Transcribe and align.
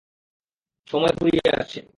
সময় 0.87 1.13
ফুরিয়ে 1.19 1.49
আসছে! 1.59 1.81